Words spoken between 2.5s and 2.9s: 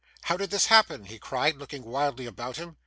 him.